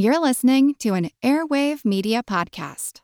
[0.00, 3.02] You're listening to an Airwave Media Podcast.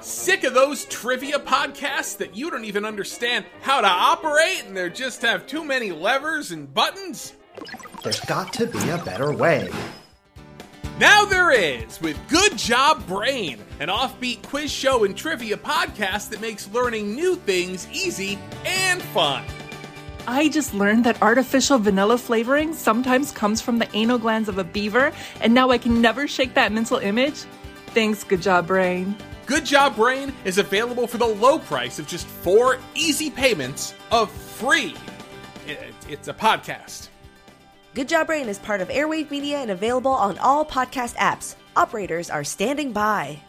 [0.00, 4.88] Sick of those trivia podcasts that you don't even understand how to operate and they
[4.90, 7.32] just have too many levers and buttons?
[8.04, 9.72] There's got to be a better way.
[11.00, 16.40] Now there is with Good Job Brain, an offbeat quiz show and trivia podcast that
[16.40, 19.42] makes learning new things easy and fun.
[20.26, 24.64] I just learned that artificial vanilla flavoring sometimes comes from the anal glands of a
[24.64, 27.44] beaver, and now I can never shake that mental image.
[27.88, 29.16] Thanks, Good Job Brain.
[29.46, 34.30] Good Job Brain is available for the low price of just four easy payments of
[34.30, 34.94] free.
[36.08, 37.08] It's a podcast.
[37.94, 41.56] Good Job Brain is part of Airwave Media and available on all podcast apps.
[41.76, 43.40] Operators are standing by.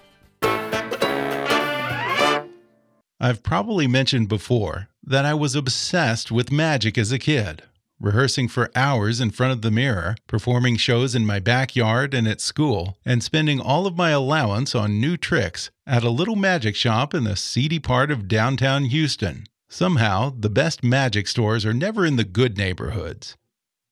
[3.20, 7.64] I've probably mentioned before that I was obsessed with magic as a kid,
[8.00, 12.42] rehearsing for hours in front of the mirror, performing shows in my backyard and at
[12.42, 17.14] school, and spending all of my allowance on new tricks at a little magic shop
[17.14, 19.46] in the seedy part of downtown Houston.
[19.70, 23.36] Somehow, the best magic stores are never in the good neighborhoods.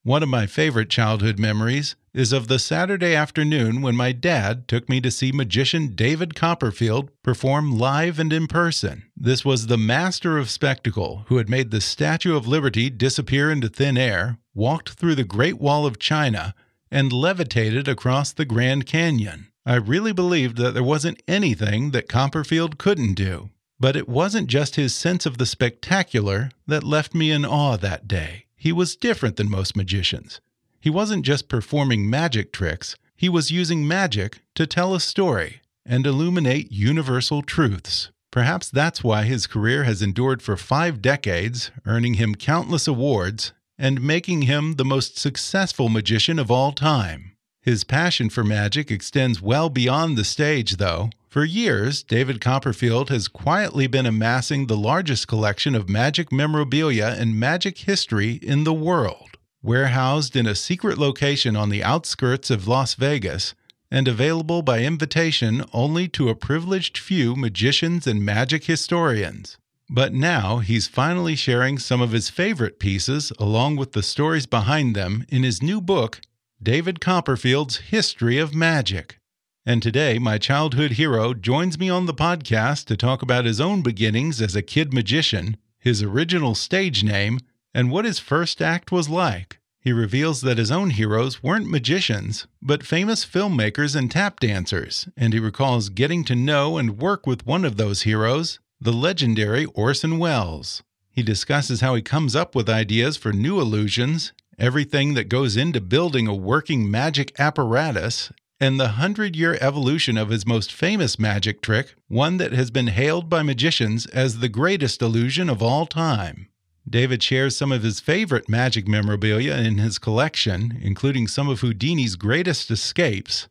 [0.03, 4.89] One of my favorite childhood memories is of the Saturday afternoon when my dad took
[4.89, 9.03] me to see magician David Copperfield perform live and in person.
[9.23, 13.69] This was the master of spectacle who had made the Statue of Liberty disappear into
[13.69, 16.55] thin air, walked through the Great Wall of China,
[16.89, 19.49] and levitated across the Grand Canyon.
[19.63, 23.51] I really believed that there wasn't anything that Copperfield couldn't do.
[23.79, 28.07] But it wasn't just his sense of the spectacular that left me in awe that
[28.07, 28.45] day.
[28.55, 30.41] He was different than most magicians.
[30.79, 36.07] He wasn't just performing magic tricks, he was using magic to tell a story and
[36.07, 38.09] illuminate universal truths.
[38.31, 44.01] Perhaps that's why his career has endured for five decades, earning him countless awards and
[44.01, 47.35] making him the most successful magician of all time.
[47.61, 51.09] His passion for magic extends well beyond the stage, though.
[51.27, 57.39] For years, David Copperfield has quietly been amassing the largest collection of magic memorabilia and
[57.39, 59.37] magic history in the world.
[59.61, 63.53] Warehoused in a secret location on the outskirts of Las Vegas
[63.91, 69.57] and available by invitation only to a privileged few magicians and magic historians.
[69.89, 74.95] But now he's finally sharing some of his favorite pieces along with the stories behind
[74.95, 76.21] them in his new book,
[76.63, 79.19] David Copperfield's History of Magic.
[79.65, 83.81] And today, my childhood hero joins me on the podcast to talk about his own
[83.81, 87.39] beginnings as a kid magician, his original stage name,
[87.73, 89.59] and what his first act was like.
[89.81, 95.33] He reveals that his own heroes weren't magicians, but famous filmmakers and tap dancers, and
[95.33, 100.19] he recalls getting to know and work with one of those heroes, the legendary Orson
[100.19, 100.83] Welles.
[101.09, 105.81] He discusses how he comes up with ideas for new illusions, everything that goes into
[105.81, 111.59] building a working magic apparatus, and the hundred year evolution of his most famous magic
[111.59, 116.49] trick, one that has been hailed by magicians as the greatest illusion of all time.
[116.89, 122.15] David shares some of his favorite magic memorabilia in his collection, including some of Houdini's
[122.15, 123.47] greatest escapes.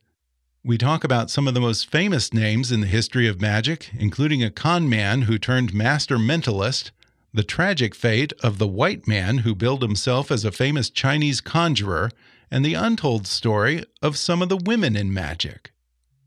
[0.63, 4.43] We talk about some of the most famous names in the history of magic, including
[4.43, 6.91] a con man who turned master mentalist,
[7.33, 12.11] the tragic fate of the white man who billed himself as a famous Chinese conjurer,
[12.51, 15.73] and the untold story of some of the women in magic.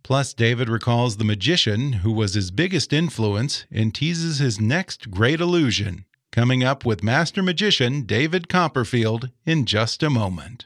[0.01, 5.41] Plus, David recalls the magician who was his biggest influence and teases his next great
[5.41, 10.65] illusion, Coming up with Master Magician David Copperfield in just a moment.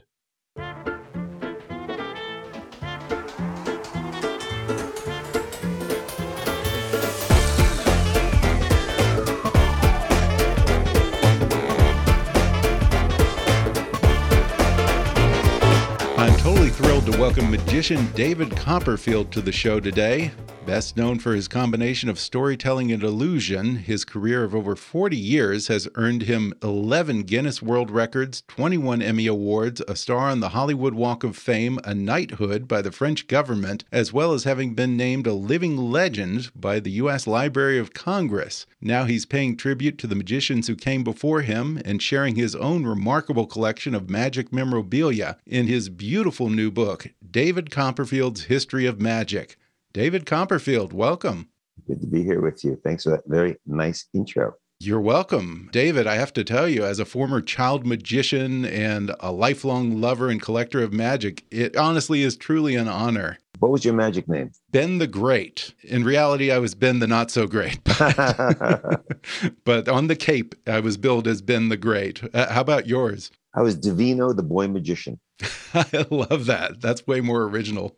[16.15, 20.31] I'm totally thrilled to welcome magician David Copperfield to the show today.
[20.67, 25.69] Best known for his combination of storytelling and illusion, his career of over 40 years
[25.69, 30.93] has earned him 11 Guinness World Records, 21 Emmy Awards, a star on the Hollywood
[30.93, 35.25] Walk of Fame, a knighthood by the French government, as well as having been named
[35.25, 37.25] a living legend by the U.S.
[37.25, 38.65] Library of Congress.
[38.81, 42.83] Now he's paying tribute to the magicians who came before him and sharing his own
[42.85, 49.55] remarkable collection of magic memorabilia in his beautiful new book, David Copperfield's History of Magic.
[49.97, 51.49] David Copperfield, welcome.
[51.87, 52.79] Good to be here with you.
[52.83, 54.53] Thanks for that very nice intro.
[54.79, 55.69] You're welcome.
[55.71, 60.29] David, I have to tell you, as a former child magician and a lifelong lover
[60.29, 63.39] and collector of magic, it honestly is truly an honor.
[63.57, 64.51] What was your magic name?
[64.69, 65.73] Ben the Great.
[65.81, 67.83] In reality, I was Ben the Not So Great.
[69.65, 72.21] but on the Cape, I was billed as Ben the Great.
[72.35, 73.31] Uh, how about yours?
[73.55, 75.19] I was Davino the Boy Magician.
[75.73, 76.81] I love that.
[76.81, 77.97] That's way more original.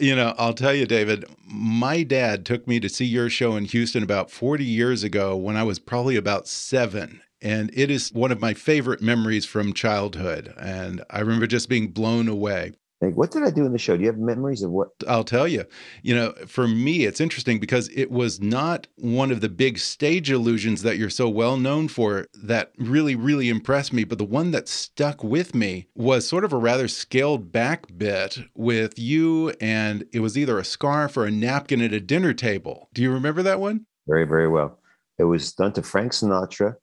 [0.00, 3.64] You know, I'll tell you, David, my dad took me to see your show in
[3.64, 7.20] Houston about 40 years ago when I was probably about seven.
[7.42, 10.54] And it is one of my favorite memories from childhood.
[10.60, 12.72] And I remember just being blown away.
[13.00, 13.96] Like, what did I do in the show?
[13.96, 14.88] Do you have memories of what?
[15.06, 15.64] I'll tell you.
[16.02, 20.32] You know, for me, it's interesting because it was not one of the big stage
[20.32, 24.02] illusions that you're so well known for that really, really impressed me.
[24.02, 28.38] But the one that stuck with me was sort of a rather scaled back bit
[28.56, 32.88] with you, and it was either a scarf or a napkin at a dinner table.
[32.94, 33.86] Do you remember that one?
[34.08, 34.80] Very, very well.
[35.18, 36.74] It was done to Frank Sinatra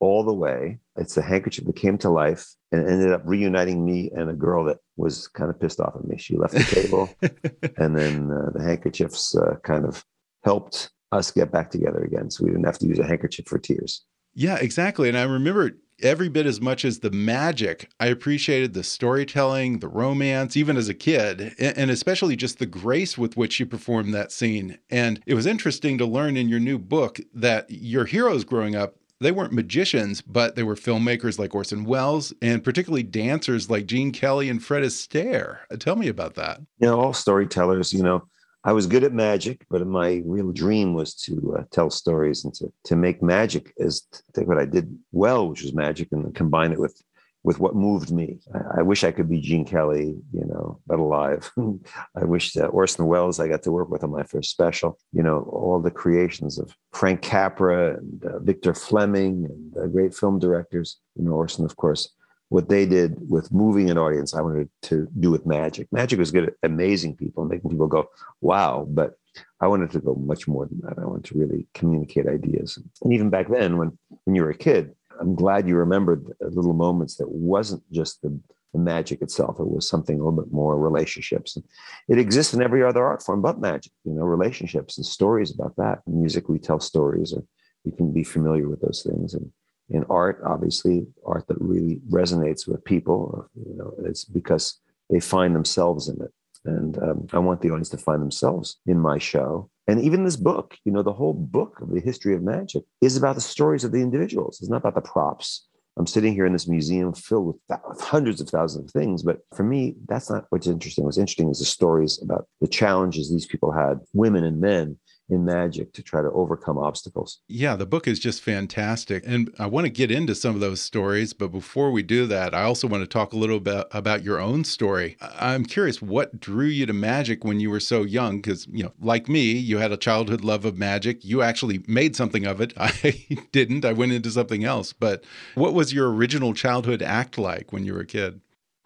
[0.00, 0.78] all the way.
[0.96, 4.64] It's a handkerchief that came to life and ended up reuniting me and a girl
[4.64, 6.18] that was kind of pissed off at me.
[6.18, 7.08] She left the table,
[7.76, 10.04] and then uh, the handkerchiefs uh, kind of
[10.42, 12.30] helped us get back together again.
[12.30, 14.04] So we didn't have to use a handkerchief for tears.
[14.34, 15.08] Yeah, exactly.
[15.08, 17.90] And I remember every bit as much as the magic.
[17.98, 23.18] I appreciated the storytelling, the romance, even as a kid, and especially just the grace
[23.18, 24.78] with which you performed that scene.
[24.88, 28.96] And it was interesting to learn in your new book that your heroes growing up
[29.20, 34.12] they weren't magicians, but they were filmmakers like Orson Welles and particularly dancers like Gene
[34.12, 35.58] Kelly and Fred Astaire.
[35.78, 36.60] Tell me about that.
[36.78, 38.24] You know, all storytellers, you know,
[38.62, 42.52] I was good at magic, but my real dream was to uh, tell stories and
[42.54, 44.02] to, to make magic as
[44.34, 47.00] take what I did well, which was magic, and combine it with
[47.42, 48.38] with what moved me.
[48.54, 51.50] I, I, wish I could be Gene Kelly, you know, but alive.
[52.16, 54.98] I wish that Orson Welles I got to work with on my first special.
[55.12, 60.14] You know, all the creations of Frank Capra and uh, Victor Fleming and uh, great
[60.14, 60.98] film directors.
[61.16, 62.10] You know, Orson, of course.
[62.50, 65.86] What they did with moving an audience, I wanted to do with magic.
[65.92, 68.08] Magic was good at amazing people, making people go,
[68.40, 68.88] wow.
[68.90, 69.12] But
[69.60, 70.98] I wanted to go much more than that.
[70.98, 72.76] I wanted to really communicate ideas.
[73.02, 76.72] And even back then, when, when you were a kid, I'm glad you remembered little
[76.72, 78.38] moments that wasn't just the,
[78.72, 79.60] the magic itself.
[79.60, 81.56] It was something a little bit more relationships.
[81.56, 81.64] And
[82.08, 85.76] it exists in every other art form but magic, you know, relationships and stories about
[85.76, 86.00] that.
[86.06, 87.44] In music, we tell stories or
[87.84, 89.34] we can be familiar with those things.
[89.34, 89.50] And
[89.90, 94.78] in art, obviously, art that really resonates with people, you know, it's because
[95.10, 96.32] they find themselves in it.
[96.64, 100.36] And um, I want the audience to find themselves in my show and even this
[100.36, 103.82] book, you know, the whole book of the history of magic is about the stories
[103.82, 104.58] of the individuals.
[104.60, 105.66] It's not about the props.
[105.98, 109.22] I'm sitting here in this museum filled with, th- with hundreds of thousands of things.
[109.22, 111.04] But for me, that's not what's interesting.
[111.04, 114.96] What's interesting is the stories about the challenges these people had, women and men,
[115.30, 117.40] in magic to try to overcome obstacles.
[117.48, 119.22] Yeah, the book is just fantastic.
[119.26, 121.32] And I want to get into some of those stories.
[121.32, 124.40] But before we do that, I also want to talk a little bit about your
[124.40, 125.16] own story.
[125.20, 128.40] I'm curious what drew you to magic when you were so young?
[128.40, 131.24] Because, you know, like me, you had a childhood love of magic.
[131.24, 132.72] You actually made something of it.
[132.78, 133.84] I didn't.
[133.84, 134.92] I went into something else.
[134.92, 138.40] But what was your original childhood act like when you were a kid?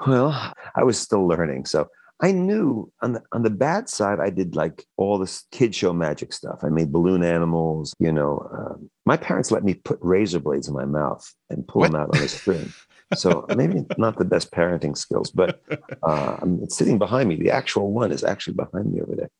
[0.06, 1.66] Well, I was still learning.
[1.66, 1.88] So
[2.21, 5.92] I knew on the on the bad side, I did like all this kid show
[5.92, 6.61] magic stuff.
[6.62, 7.92] I made balloon animals.
[7.99, 11.80] You know, um, my parents let me put razor blades in my mouth and pull
[11.80, 11.92] what?
[11.92, 12.73] them out on a string.
[13.14, 15.61] So maybe not the best parenting skills, but
[16.02, 17.37] uh, I'm sitting behind me.
[17.37, 19.30] The actual one is actually behind me over there.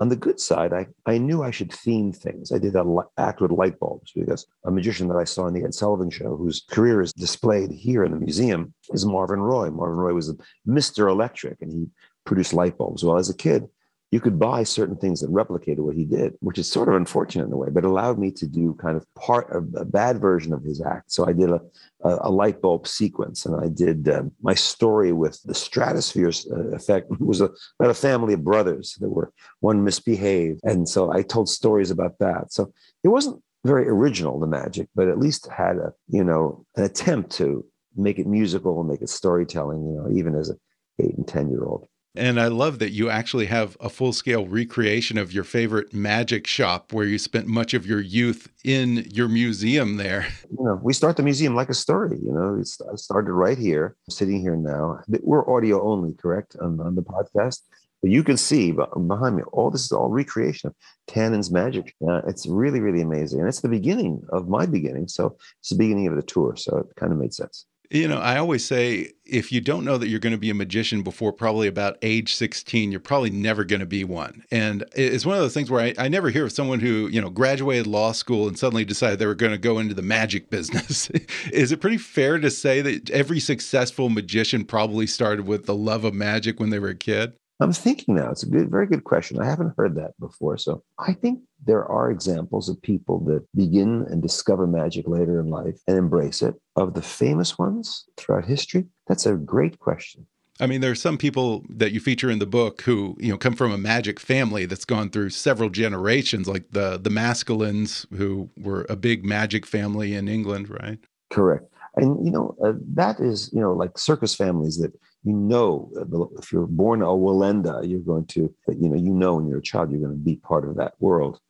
[0.00, 2.52] On the good side, I, I knew I should theme things.
[2.52, 5.64] I did that act with light bulbs because a magician that I saw in the
[5.64, 9.70] Ed Sullivan show, whose career is displayed here in the museum, is Marvin Roy.
[9.70, 10.36] Marvin Roy was a
[10.66, 11.10] Mr.
[11.10, 11.86] Electric, and he
[12.24, 13.02] produced light bulbs.
[13.04, 13.68] Well, as a kid,
[14.10, 17.46] you could buy certain things that replicated what he did, which is sort of unfortunate
[17.46, 20.52] in a way, but allowed me to do kind of part of a bad version
[20.54, 21.12] of his act.
[21.12, 21.60] So I did a,
[22.02, 27.10] a, light bulb sequence and I did um, my story with the stratosphere uh, effect
[27.10, 30.60] it was a, about a family of brothers that were one misbehaved.
[30.64, 32.52] And so I told stories about that.
[32.52, 32.72] So
[33.04, 37.32] it wasn't very original, the magic, but at least had a, you know, an attempt
[37.32, 40.54] to make it musical and make it storytelling, you know, even as a
[41.00, 41.86] eight and 10 year old.
[42.14, 46.46] And I love that you actually have a full scale recreation of your favorite magic
[46.46, 50.26] shop where you spent much of your youth in your museum there.
[50.50, 52.18] You know, we start the museum like a story.
[52.20, 55.00] You know, it started right here, sitting here now.
[55.22, 57.60] We're audio only, correct, on, on the podcast?
[58.00, 60.74] But you can see behind me, all this is all recreation of
[61.08, 61.94] Tannen's magic.
[62.08, 63.40] Uh, it's really, really amazing.
[63.40, 65.08] And it's the beginning of my beginning.
[65.08, 66.54] So it's the beginning of the tour.
[66.56, 67.66] So it kind of made sense.
[67.90, 70.54] You know, I always say if you don't know that you're going to be a
[70.54, 74.44] magician before probably about age 16, you're probably never going to be one.
[74.50, 77.20] And it's one of those things where I, I never hear of someone who, you
[77.20, 80.50] know, graduated law school and suddenly decided they were going to go into the magic
[80.50, 81.08] business.
[81.52, 86.04] Is it pretty fair to say that every successful magician probably started with the love
[86.04, 87.34] of magic when they were a kid?
[87.60, 89.40] I'm thinking now, it's a good, very good question.
[89.40, 90.58] I haven't heard that before.
[90.58, 95.48] So I think there are examples of people that begin and discover magic later in
[95.48, 96.54] life and embrace it.
[96.76, 100.26] Of the famous ones throughout history, that's a great question.
[100.60, 103.38] I mean, there are some people that you feature in the book who, you know,
[103.38, 108.50] come from a magic family that's gone through several generations, like the the Maskelynes, who
[108.56, 110.98] were a big magic family in England, right?
[111.30, 111.72] Correct.
[111.98, 114.92] And you know, uh, that is, you know, like circus families that
[115.24, 115.90] you know
[116.38, 119.62] if you're born a Wallenda, you're going to, you know, you know when you're a
[119.62, 121.40] child, you're going to be part of that world.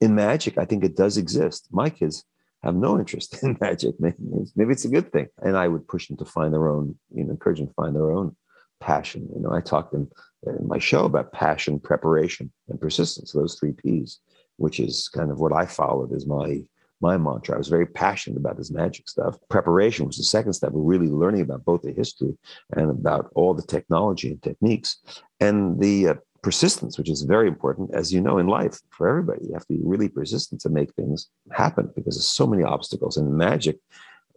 [0.00, 1.68] In magic, I think it does exist.
[1.70, 2.24] My kids
[2.62, 3.94] have no interest in magic.
[3.98, 4.16] Maybe,
[4.54, 5.28] maybe it's a good thing.
[5.38, 7.96] And I would push them to find their own, you know, encourage them to find
[7.96, 8.36] their own
[8.80, 9.28] passion.
[9.34, 10.08] You know, I talked in,
[10.46, 14.20] in my show about passion, preparation, and persistence, those three P's,
[14.56, 16.62] which is kind of what I followed as my
[17.00, 17.54] my mantra.
[17.54, 19.36] I was very passionate about this magic stuff.
[19.48, 22.36] Preparation was the second step of really learning about both the history
[22.74, 24.98] and about all the technology and techniques
[25.40, 29.46] and the uh, persistence, which is very important, as you know, in life for everybody.
[29.46, 33.16] You have to be really persistent to make things happen because there's so many obstacles.
[33.16, 33.78] And magic,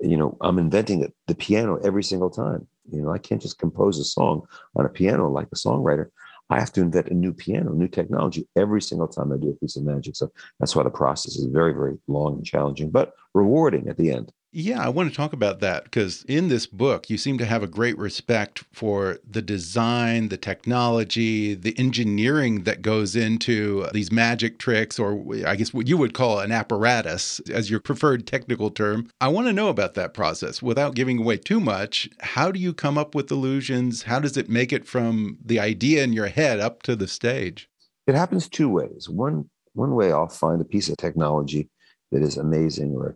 [0.02, 2.68] you know, I'm inventing the piano every single time.
[2.92, 6.08] You know, I can't just compose a song on a piano like a songwriter.
[6.50, 9.54] I have to invent a new piano, new technology every single time I do a
[9.54, 10.16] piece of magic.
[10.16, 14.12] So that's why the process is very, very long and challenging, but rewarding at the
[14.12, 14.32] end.
[14.52, 17.62] Yeah, I want to talk about that because in this book, you seem to have
[17.62, 24.58] a great respect for the design, the technology, the engineering that goes into these magic
[24.58, 29.12] tricks, or I guess what you would call an apparatus as your preferred technical term.
[29.22, 32.10] I want to know about that process without giving away too much.
[32.20, 34.04] How do you come up with illusions?
[34.04, 37.70] How does it make it from the idea in your head up to the stage?
[38.08, 39.08] It happens two ways.
[39.08, 41.70] One, one way I'll find a piece of technology
[42.12, 43.16] that is amazing or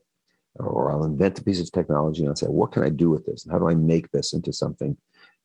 [0.55, 3.25] or I'll invent a piece of technology and I'll say, what can I do with
[3.25, 3.43] this?
[3.43, 4.97] And how do I make this into something?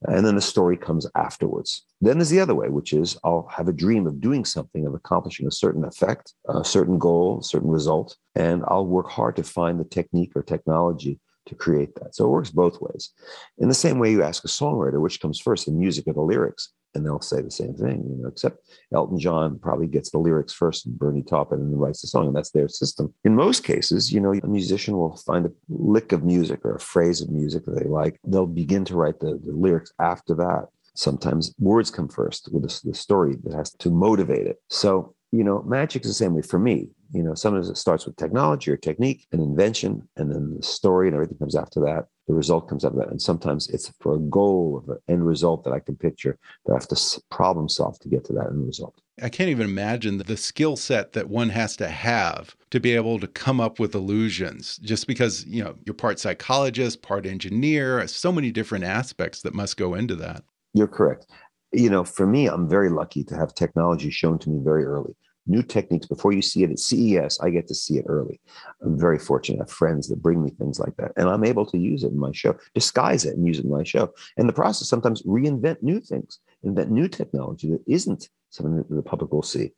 [0.03, 1.85] And then the story comes afterwards.
[2.00, 4.95] Then there's the other way, which is I'll have a dream of doing something, of
[4.95, 9.43] accomplishing a certain effect, a certain goal, a certain result, and I'll work hard to
[9.43, 12.14] find the technique or technology to create that.
[12.14, 13.11] So it works both ways.
[13.59, 16.21] In the same way you ask a songwriter, which comes first, the music or the
[16.21, 16.73] lyrics?
[16.95, 20.52] and they'll say the same thing, you know, except Elton John probably gets the lyrics
[20.52, 23.12] first and Bernie Taupin and writes the song, and that's their system.
[23.25, 26.81] In most cases, you know, a musician will find a lick of music or a
[26.81, 28.19] phrase of music that they like.
[28.25, 30.67] They'll begin to write the, the lyrics after that.
[30.95, 34.61] Sometimes words come first with the, the story that has to motivate it.
[34.69, 36.88] So, you know, magic is the same way for me.
[37.12, 41.09] You know, sometimes it starts with technology or technique and invention, and then the story
[41.09, 43.09] and everything comes after that the result comes out of that.
[43.09, 46.73] And sometimes it's for a goal of an end result that I can picture that
[46.73, 49.00] I have to problem solve to get to that end result.
[49.21, 53.19] I can't even imagine the skill set that one has to have to be able
[53.19, 58.31] to come up with illusions just because, you know, you're part psychologist, part engineer, so
[58.31, 60.45] many different aspects that must go into that.
[60.75, 61.27] You're correct.
[61.73, 65.17] You know, for me, I'm very lucky to have technology shown to me very early
[65.49, 67.40] new techniques before you see it at CES.
[67.40, 68.40] I get to see it early.
[68.83, 69.59] I'm very fortunate.
[69.59, 72.12] I have friends that bring me things like that, and I'm able to use it
[72.12, 74.12] in my show, disguise it and use it in my show.
[74.37, 79.02] And the process sometimes reinvent new things, invent new technology that isn't something that the
[79.02, 79.73] public will see.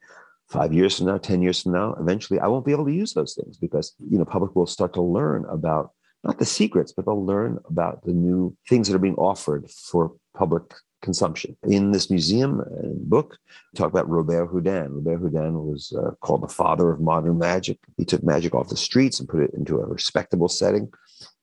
[0.48, 3.14] Five years from now, 10 years from now, eventually I won't be able to use
[3.14, 5.92] those things because you know public will start to learn about
[6.24, 10.12] not the secrets, but they'll learn about the new things that are being offered for
[10.34, 10.62] public
[11.00, 11.56] consumption.
[11.64, 13.38] In this museum and book,
[13.74, 15.04] talk about Robert Houdin.
[15.04, 17.78] Robert Houdin was uh, called the father of modern magic.
[17.96, 20.90] He took magic off the streets and put it into a respectable setting.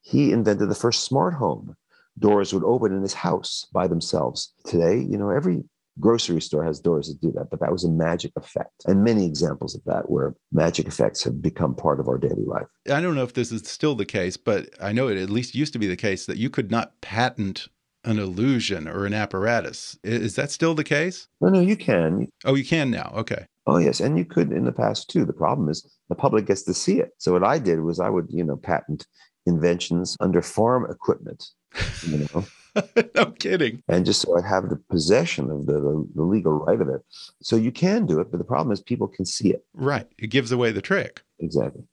[0.02, 1.76] He invented the first smart home.
[2.20, 4.54] Doors would open in his house by themselves.
[4.66, 5.64] Today, you know, every
[6.00, 8.86] grocery store has doors that do that, but that was a magic effect.
[8.86, 12.68] And many examples of that where magic effects have become part of our daily life.
[12.92, 15.56] I don't know if this is still the case, but I know it at least
[15.56, 17.68] used to be the case that you could not patent
[18.08, 20.00] an illusion or an apparatus.
[20.04, 21.28] Is that still the case?
[21.42, 22.30] No, no, you can.
[22.46, 23.12] Oh, you can now.
[23.16, 23.46] Okay.
[23.68, 24.00] Oh, yes.
[24.00, 25.26] And you could in the past too.
[25.26, 27.12] The problem is the public gets to see it.
[27.18, 29.06] So what I did was I would, you know, patent
[29.46, 31.44] inventions under farm equipment,
[32.04, 32.46] you know.
[33.16, 33.84] no kidding.
[33.88, 37.02] And just so I have the possession of the, the, the legal right of it.
[37.42, 39.66] So you can do it, but the problem is people can see it.
[39.74, 40.08] Right.
[40.18, 41.22] It gives away the trick.
[41.40, 41.84] Exactly.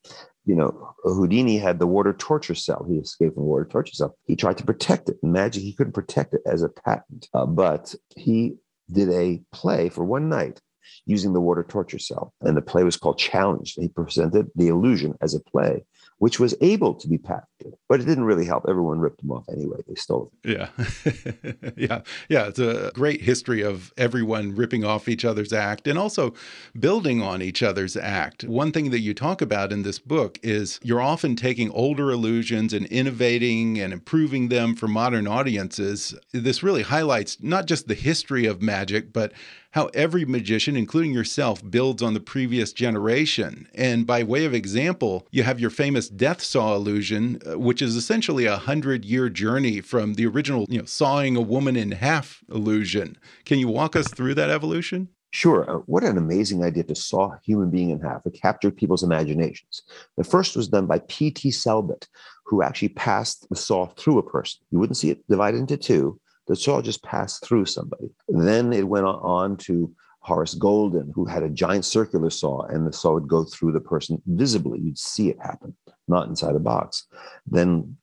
[0.46, 2.84] You know, Houdini had the water torture cell.
[2.88, 4.16] He escaped from the water torture cell.
[4.26, 5.16] He tried to protect it.
[5.22, 8.56] In magic, he couldn't protect it as a patent, uh, but he
[8.92, 10.60] did a play for one night
[11.06, 12.34] using the water torture cell.
[12.42, 13.72] And the play was called Challenge.
[13.72, 15.84] He presented the illusion as a play
[16.18, 17.48] which was able to be patented,
[17.88, 18.64] but it didn't really help.
[18.68, 19.78] Everyone ripped them off anyway.
[19.87, 20.33] They stole.
[20.44, 20.68] Yeah.
[21.76, 22.02] yeah.
[22.28, 22.49] Yeah.
[22.49, 26.35] It's a great history of everyone ripping off each other's act and also
[26.78, 28.44] building on each other's act.
[28.44, 32.73] One thing that you talk about in this book is you're often taking older illusions
[32.73, 36.14] and innovating and improving them for modern audiences.
[36.33, 39.33] This really highlights not just the history of magic, but
[39.75, 43.66] how every magician, including yourself, builds on the previous generation.
[43.75, 47.96] And by way of example, you have your famous death saw illusion, uh, which is
[47.96, 52.42] essentially a hundred year journey from the original, you know, sawing a woman in half
[52.50, 53.16] illusion.
[53.44, 55.08] Can you walk us through that evolution?
[55.30, 55.68] Sure.
[55.68, 58.25] Uh, what an amazing idea to saw a human being in half.
[58.25, 59.82] It captured people's imaginations.
[60.16, 61.50] The first was done by P.T.
[61.50, 62.06] Selbit,
[62.46, 64.61] who actually passed the saw through a person.
[64.70, 68.11] You wouldn't see it divided into two, the saw just passed through somebody.
[68.28, 72.92] Then it went on to Horace Goldin, who had a giant circular saw, and the
[72.92, 74.80] saw would go through the person visibly.
[74.80, 75.75] You'd see it happen,
[76.08, 77.06] not inside a box.
[77.46, 77.96] Then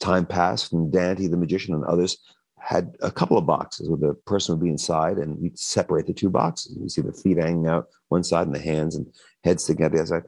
[0.00, 2.18] time passed, and Dante the magician and others
[2.58, 6.12] had a couple of boxes where the person would be inside, and you'd separate the
[6.12, 6.76] two boxes.
[6.80, 9.06] You see the feet hanging out one side and the hands and
[9.44, 10.24] heads sticking out the other side.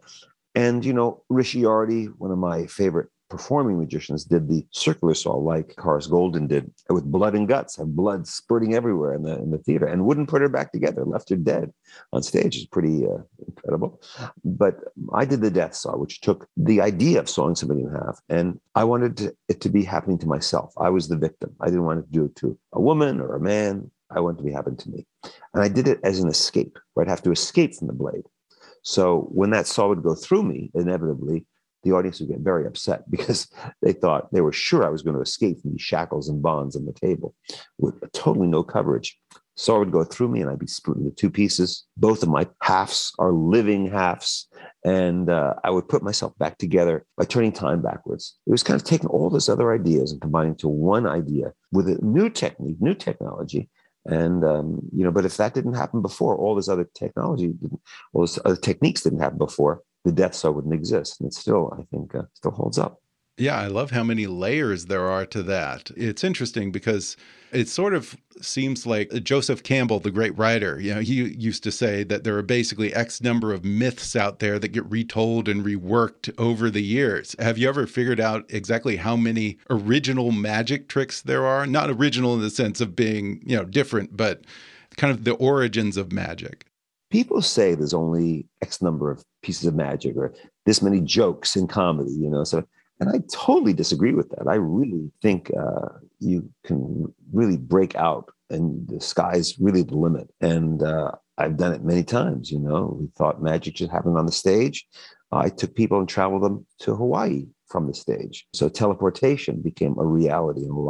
[0.55, 5.75] And you know, Richiardi, one of my favorite performing magicians did the circular saw like
[5.79, 9.59] Horace Goldin did with blood and guts, have blood spurting everywhere in the in the
[9.59, 11.73] theater, and wouldn't put her back together, left her dead
[12.13, 12.57] on stage.
[12.57, 14.03] It's pretty uh, incredible.
[14.45, 14.81] But
[15.15, 18.61] I did the death saw, which took the idea of sawing somebody in half, and
[18.75, 20.75] I wanted it to be happening to myself.
[20.76, 21.54] I was the victim.
[21.61, 23.91] I didn't want to do it to a woman or a man.
[24.11, 25.07] I wanted to be happening to me,
[25.54, 26.78] and I did it as an escape.
[26.93, 28.25] Where I'd have to escape from the blade.
[28.83, 31.45] So when that saw would go through me, inevitably,
[31.82, 33.49] the audience would get very upset because
[33.82, 36.76] they thought they were sure I was going to escape from these shackles and bonds
[36.76, 37.34] on the table
[37.78, 39.19] with totally no coverage.
[39.56, 41.84] So it would go through me and I'd be split into two pieces.
[41.99, 44.49] Both of my halves are living halves.
[44.86, 48.38] And uh, I would put myself back together by turning time backwards.
[48.47, 51.90] It was kind of taking all those other ideas and combining to one idea with
[51.90, 53.69] a new technique, new technology.
[54.06, 57.52] And um, you know, but if that didn't happen before, all this other technology,
[58.14, 61.21] all those other techniques didn't happen before, the Death Saw wouldn't exist.
[61.21, 63.00] And it still, I think, uh, still holds up.
[63.41, 65.91] Yeah, I love how many layers there are to that.
[65.97, 67.17] It's interesting because
[67.52, 71.73] it sort of seems like Joseph Campbell, the great writer, you know, he used to
[71.73, 75.65] say that there are basically X number of myths out there that get retold and
[75.65, 77.34] reworked over the years.
[77.39, 81.67] Have you ever figured out exactly how many original magic tricks there are?
[81.67, 84.43] Not original in the sense of being, you know, different, but
[84.99, 86.67] kind of the origins of magic
[87.11, 90.35] people say there's only X number of pieces of magic or
[90.67, 92.45] this many jokes in comedy, you know.
[92.45, 92.65] So,
[93.01, 94.47] and I totally disagree with that.
[94.47, 100.31] I really think uh, you can really break out, and the sky's really the limit.
[100.41, 102.51] And uh, I've done it many times.
[102.51, 104.87] You know, we thought magic just happened on the stage.
[105.33, 108.47] I took people and traveled them to Hawaii from the stage.
[108.53, 110.81] So teleportation became a reality in a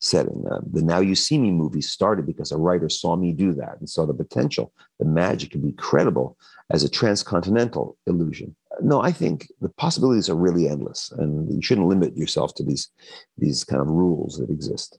[0.00, 0.44] setting.
[0.50, 3.78] Uh, the Now You See Me movie started because a writer saw me do that
[3.78, 6.36] and saw the potential, the magic could be credible
[6.70, 8.54] as a transcontinental illusion.
[8.80, 12.88] No, I think the possibilities are really endless, and you shouldn't limit yourself to these
[13.36, 14.98] these kind of rules that exist.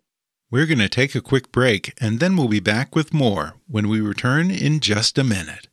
[0.52, 3.88] We're going to take a quick break, and then we'll be back with more when
[3.88, 5.69] we return in just a minute.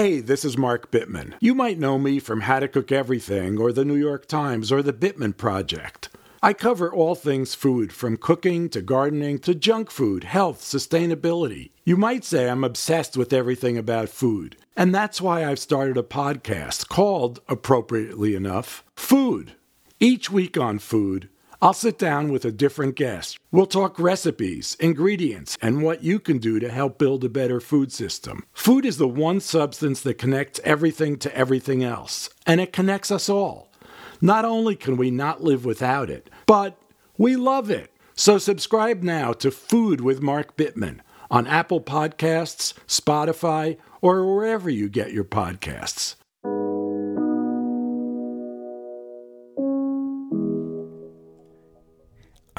[0.00, 1.34] Hey, this is Mark Bittman.
[1.40, 4.80] You might know me from How to Cook Everything or the New York Times or
[4.80, 6.08] the Bittman Project.
[6.40, 11.72] I cover all things food, from cooking to gardening to junk food, health, sustainability.
[11.84, 14.56] You might say I'm obsessed with everything about food.
[14.76, 19.54] And that's why I've started a podcast called, appropriately enough, Food.
[19.98, 21.28] Each week on food,
[21.60, 23.36] I'll sit down with a different guest.
[23.50, 27.90] We'll talk recipes, ingredients, and what you can do to help build a better food
[27.90, 28.44] system.
[28.52, 33.28] Food is the one substance that connects everything to everything else, and it connects us
[33.28, 33.72] all.
[34.20, 36.80] Not only can we not live without it, but
[37.16, 37.90] we love it.
[38.14, 44.88] So subscribe now to Food with Mark Bittman on Apple Podcasts, Spotify, or wherever you
[44.88, 46.14] get your podcasts.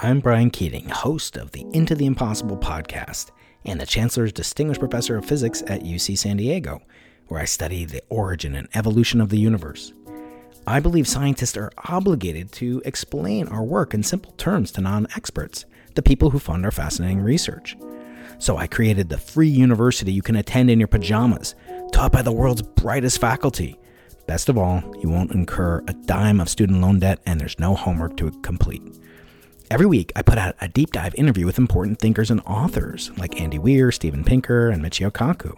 [0.02, 3.32] I'm Brian Keating, host of the Into the Impossible podcast
[3.66, 6.82] and the Chancellor's Distinguished Professor of Physics at UC San Diego,
[7.28, 9.92] where I study the origin and evolution of the universe.
[10.66, 15.66] I believe scientists are obligated to explain our work in simple terms to non experts,
[15.96, 17.76] the people who fund our fascinating research.
[18.38, 21.56] So I created the free university you can attend in your pajamas,
[21.92, 23.78] taught by the world's brightest faculty.
[24.28, 27.76] Best of all, you won't incur a dime of student loan debt and there's no
[27.76, 28.82] homework to complete.
[29.72, 33.40] Every week, I put out a deep dive interview with important thinkers and authors like
[33.40, 35.56] Andy Weir, Steven Pinker, and Michio Kaku.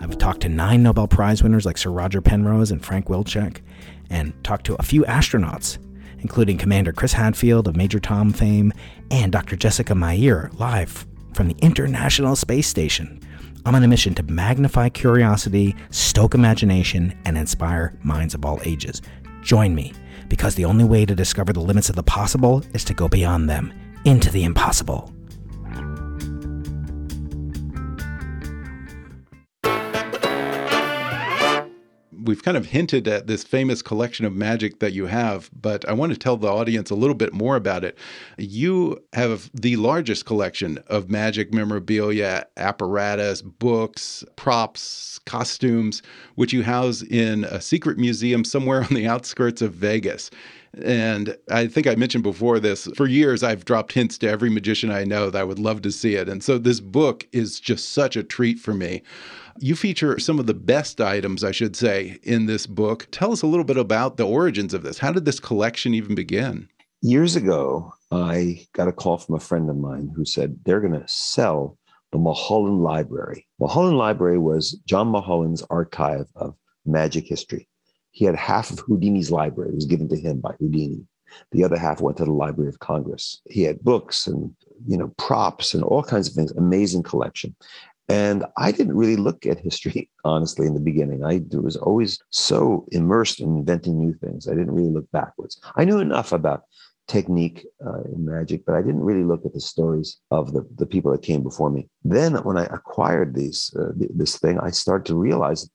[0.00, 3.60] I've talked to nine Nobel Prize winners like Sir Roger Penrose and Frank Wilczek,
[4.08, 5.78] and talked to a few astronauts,
[6.20, 8.72] including Commander Chris Hadfield of Major Tom fame
[9.10, 9.56] and Dr.
[9.56, 13.20] Jessica Meir, live from the International Space Station.
[13.66, 19.02] I'm on a mission to magnify curiosity, stoke imagination, and inspire minds of all ages.
[19.42, 19.92] Join me,
[20.28, 23.48] because the only way to discover the limits of the possible is to go beyond
[23.48, 23.72] them,
[24.04, 25.13] into the impossible.
[32.24, 35.92] We've kind of hinted at this famous collection of magic that you have, but I
[35.92, 37.98] want to tell the audience a little bit more about it.
[38.38, 46.02] You have the largest collection of magic memorabilia, apparatus, books, props, costumes,
[46.34, 50.30] which you house in a secret museum somewhere on the outskirts of Vegas.
[50.82, 54.90] And I think I mentioned before this, for years I've dropped hints to every magician
[54.90, 56.28] I know that I would love to see it.
[56.28, 59.02] And so this book is just such a treat for me.
[59.60, 63.06] You feature some of the best items, I should say, in this book.
[63.12, 64.98] Tell us a little bit about the origins of this.
[64.98, 66.68] How did this collection even begin?
[67.02, 71.00] Years ago, I got a call from a friend of mine who said they're going
[71.00, 71.78] to sell
[72.10, 73.46] the Mulholland Library.
[73.60, 76.54] Mulholland Library was John Mulholland's archive of
[76.86, 77.68] magic history.
[78.14, 81.04] He had half of Houdini's library it was given to him by Houdini.
[81.50, 83.42] The other half went to the Library of Congress.
[83.50, 84.54] He had books and
[84.86, 86.52] you know props and all kinds of things.
[86.52, 87.56] Amazing collection.
[88.08, 91.24] And I didn't really look at history, honestly, in the beginning.
[91.24, 94.46] I was always so immersed in inventing new things.
[94.46, 95.60] I didn't really look backwards.
[95.74, 96.64] I knew enough about
[97.08, 100.86] technique uh, in magic, but I didn't really look at the stories of the, the
[100.86, 101.88] people that came before me.
[102.04, 105.68] Then, when I acquired these uh, this thing, I started to realize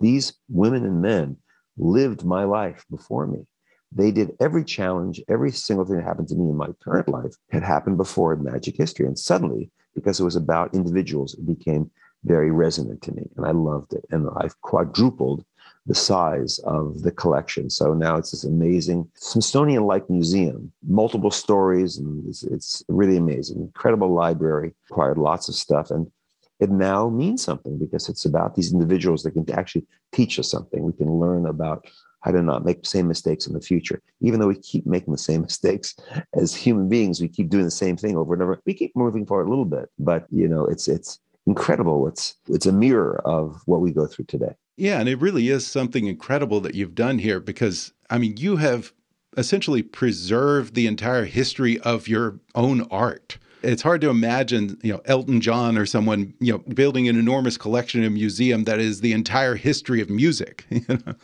[0.00, 1.36] these women and men
[1.80, 3.46] lived my life before me.
[3.92, 7.34] They did every challenge, every single thing that happened to me in my current life
[7.50, 9.06] had happened before in magic history.
[9.06, 11.34] And suddenly because it was about individuals.
[11.34, 11.90] It became
[12.24, 14.04] very resonant to me, and I loved it.
[14.10, 15.44] And I've quadrupled
[15.86, 17.70] the size of the collection.
[17.70, 23.60] So now it's this amazing Smithsonian like museum, multiple stories, and it's, it's, really amazing.
[23.60, 25.90] Incredible library, acquired lots of stuff.
[25.90, 26.10] And
[26.60, 30.82] it now means something because it's about these individuals that can actually teach us something.
[30.82, 31.86] We can learn about
[32.20, 34.02] how to not make the same mistakes in the future.
[34.20, 35.96] Even though we keep making the same mistakes
[36.34, 38.60] as human beings, we keep doing the same thing over and over.
[38.66, 42.06] We keep moving forward a little bit, but you know, it's it's incredible.
[42.06, 44.54] It's it's a mirror of what we go through today.
[44.76, 48.56] Yeah, and it really is something incredible that you've done here because I mean, you
[48.56, 48.92] have
[49.36, 53.38] essentially preserved the entire history of your own art.
[53.62, 57.56] It's hard to imagine, you know, Elton John or someone, you know, building an enormous
[57.56, 60.64] collection in a museum that is the entire history of music.
[60.70, 61.14] You know?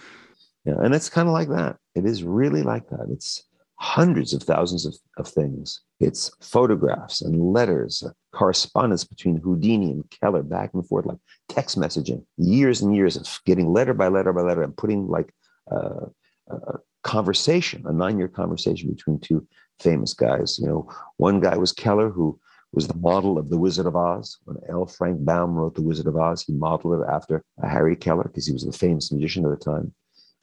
[0.64, 1.77] Yeah, and it's kind of like that.
[1.94, 3.07] It is really like that.
[3.12, 3.44] It's
[3.77, 5.81] hundreds of thousands of, of things.
[6.01, 11.18] It's photographs and letters, uh, correspondence between Houdini and Kellar back and forth, like
[11.49, 15.33] text messaging, years and years of getting letter by letter by letter and putting like
[15.70, 16.07] uh,
[16.49, 19.46] a conversation, a nine year conversation between two
[19.81, 20.59] famous guys.
[20.59, 22.39] You know, one guy was Kellar, who
[22.73, 24.39] was the model of The Wizard of Oz.
[24.45, 24.87] When L.
[24.87, 28.53] Frank Baum wrote The Wizard of Oz, he modeled it after Harry Kellar because he
[28.53, 29.95] was the famous magician at the time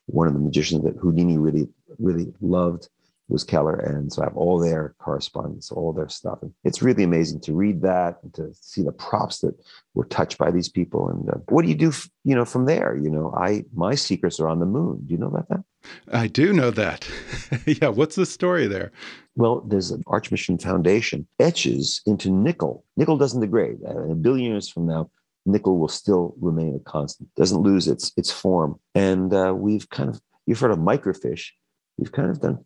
[0.06, 1.68] one of the magicians that Houdini really,
[1.98, 2.90] really loved
[3.30, 3.76] was Kellar.
[3.80, 6.40] And so I have all their correspondence, all their stuff.
[6.42, 9.56] And it's really amazing to read that and to see the props that
[9.94, 11.10] were touched by these people.
[11.10, 12.98] And uh, what do you do, f- you know, from there?
[12.98, 15.04] You know, I, my secrets are on the moon.
[15.06, 15.64] Do you know about that?
[16.12, 17.08] I do know that.
[17.66, 17.90] yeah.
[17.90, 18.92] What's the story there?
[19.36, 22.86] Well, there's an Arch Mission Foundation etches into nickel.
[22.98, 23.80] Nickel doesn't degrade.
[23.86, 25.10] A billion years from now,
[25.46, 28.80] nickel will still remain a constant, doesn't lose its its form.
[28.96, 31.50] And uh, we've kind of you've heard of microfiche.
[31.98, 32.60] We've kind of done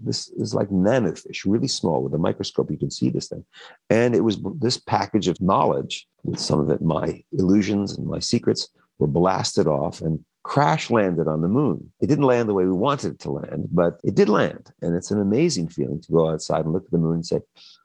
[0.00, 2.02] this is like nanofiche, really small.
[2.02, 3.44] With a microscope, you can see this thing.
[3.90, 8.18] And it was this package of knowledge, with some of it my illusions and my
[8.18, 11.92] secrets, were blasted off and crash landed on the moon.
[12.00, 14.72] It didn't land the way we wanted it to land, but it did land.
[14.82, 17.40] And it's an amazing feeling to go outside and look at the moon and say,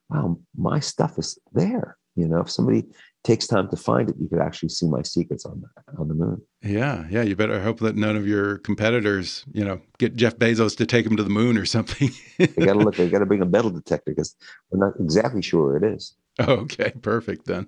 [0.10, 1.98] wow, my stuff is there.
[2.15, 2.84] You know, if somebody
[3.24, 6.15] takes time to find it, you could actually see my secrets on the, on the
[6.15, 6.41] moon.
[6.63, 7.22] Yeah, yeah.
[7.22, 11.06] You better hope that none of your competitors, you know, get Jeff Bezos to take
[11.06, 12.10] them to the moon or something.
[12.39, 12.96] they got to look.
[12.98, 14.36] They got to bring a metal detector because
[14.72, 16.15] we're not exactly sure where it is.
[16.39, 17.67] Okay, perfect then.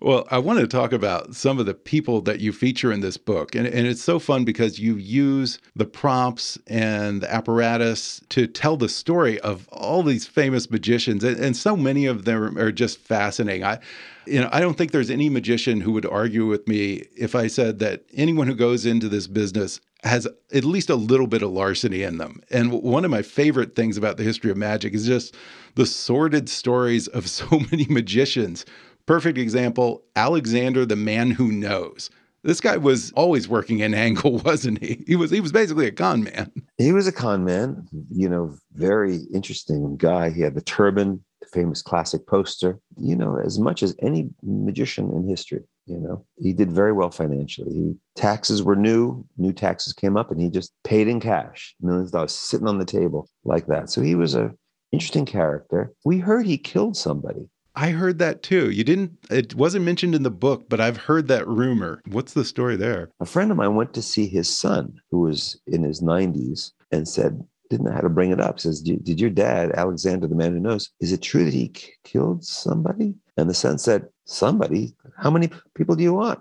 [0.00, 3.16] Well, I want to talk about some of the people that you feature in this
[3.16, 3.54] book.
[3.54, 8.76] And, and it's so fun because you use the props and the apparatus to tell
[8.76, 11.22] the story of all these famous magicians.
[11.22, 13.64] And, and so many of them are just fascinating.
[13.64, 13.78] I,
[14.26, 17.46] you know, I don't think there's any magician who would argue with me if I
[17.46, 21.50] said that anyone who goes into this business has at least a little bit of
[21.50, 22.40] larceny in them.
[22.50, 25.34] And one of my favorite things about the history of magic is just
[25.74, 28.64] the sordid stories of so many magicians.
[29.06, 32.10] Perfect example Alexander the Man Who Knows.
[32.42, 35.02] This guy was always working an angle, wasn't he?
[35.06, 36.50] He was he was basically a con man.
[36.78, 40.30] He was a con man, you know, very interesting guy.
[40.30, 45.28] He had the turban, famous classic poster, you know, as much as any magician in
[45.28, 45.62] history.
[45.86, 47.72] You know, he did very well financially.
[47.72, 52.10] He, taxes were new, new taxes came up, and he just paid in cash, millions
[52.10, 53.90] of dollars sitting on the table like that.
[53.90, 54.52] So he was a
[54.92, 55.92] interesting character.
[56.04, 57.48] We heard he killed somebody.
[57.76, 58.70] I heard that too.
[58.70, 62.02] You didn't, it wasn't mentioned in the book, but I've heard that rumor.
[62.06, 63.10] What's the story there?
[63.20, 67.06] A friend of mine went to see his son, who was in his 90s, and
[67.06, 68.60] said, didn't know how to bring it up.
[68.60, 71.92] Says, Did your dad, Alexander, the man who knows, is it true that he k-
[72.04, 73.14] killed somebody?
[73.36, 74.94] And the son said, Somebody?
[75.16, 76.40] How many people do you want?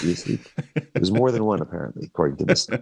[0.00, 2.68] There's more than one, apparently, according to this.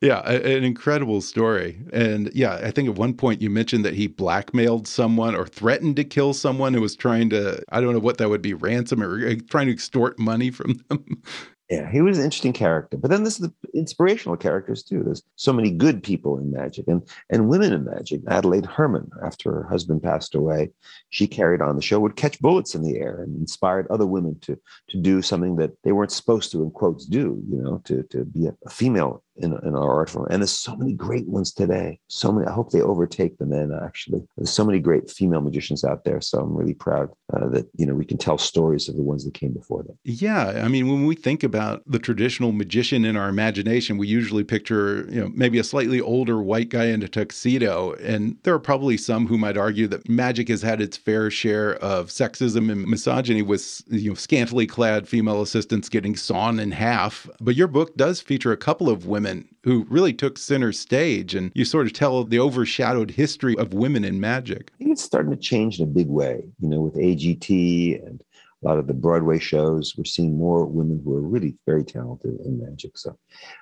[0.00, 1.80] Yeah, an incredible story.
[1.90, 5.96] And yeah, I think at one point you mentioned that he blackmailed someone or threatened
[5.96, 9.02] to kill someone who was trying to, I don't know what that would be, ransom
[9.02, 11.22] or uh, trying to extort money from them.
[11.70, 12.98] Yeah, he was an interesting character.
[12.98, 15.02] But then this is the inspirational characters too.
[15.02, 18.20] There's so many good people in magic and and women in magic.
[18.28, 20.70] Adelaide Herrmann, after her husband passed away,
[21.08, 24.38] she carried on the show, would catch bullets in the air and inspired other women
[24.40, 24.58] to
[24.90, 28.26] to do something that they weren't supposed to, in quotes, do, you know, to to
[28.26, 30.26] be a, a female in, in our art form.
[30.30, 31.98] And there's so many great ones today.
[32.08, 32.46] So many.
[32.46, 33.72] I hope they overtake the men.
[33.82, 36.20] Actually, there's so many great female magicians out there.
[36.20, 39.24] So I'm really proud uh, that you know we can tell stories of the ones
[39.24, 39.98] that came before them.
[40.04, 44.44] Yeah, I mean, when we think about the traditional magician in our imagination, we usually
[44.44, 48.60] picture you know maybe a slightly older white guy in a tuxedo, and there are
[48.60, 52.86] probably some who might argue that magic has had its fair share of sexism and
[52.86, 57.28] misogyny with you know scantily clad female assistants getting sawn in half.
[57.40, 61.34] But your book does feature a couple of women women who really took center stage
[61.34, 64.70] and you sort of tell the overshadowed history of women in magic.
[64.74, 68.20] I think it's starting to change in a big way, you know, with AGT and
[68.62, 69.94] a lot of the Broadway shows.
[69.96, 72.98] We're seeing more women who are really very talented in magic.
[72.98, 73.16] So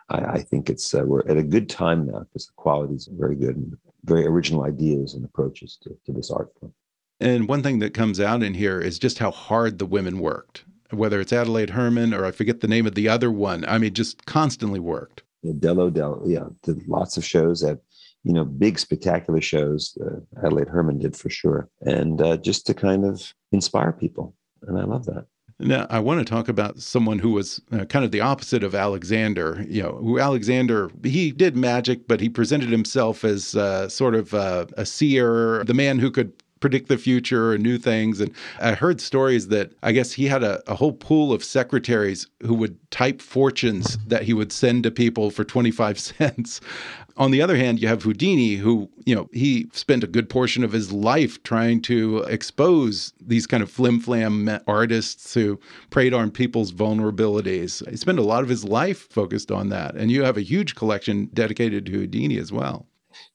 [0.08, 3.08] I, I think it's uh, we're at a good time now because the quality is
[3.12, 6.72] very good and very original ideas and approaches to, to this art form.
[7.20, 10.64] And one thing that comes out in here is just how hard the women worked,
[10.90, 13.64] whether it's Adelaide Herrmann or I forget the name of the other one.
[13.68, 15.22] I mean, just constantly worked.
[15.58, 17.80] Dell O'Dell, yeah, did lots of shows at,
[18.24, 19.98] you know, big spectacular shows.
[20.00, 24.34] Uh, Adelaide Herrmann did for sure, and uh, just to kind of inspire people,
[24.66, 25.26] and I love that.
[25.58, 28.74] Now, I want to talk about someone who was uh, kind of the opposite of
[28.74, 29.64] Alexander.
[29.68, 34.34] You know, who Alexander, he did magic, but he presented himself as uh, sort of
[34.34, 38.20] uh, a seer, the man who could predict the future or new things.
[38.20, 42.28] And I heard stories that I guess he had a, a, whole pool of secretaries
[42.42, 46.60] who would type fortunes that he would send to people for 25 cents.
[47.18, 50.64] On the other hand, you have Houdini, who, you know, he spent a good portion
[50.64, 56.30] of his life trying to expose these kind of flim flam artists who preyed on
[56.30, 57.86] people's vulnerabilities.
[57.90, 59.94] He spent a lot of his life focused on that.
[59.94, 62.86] And you have a huge collection dedicated to Houdini as well.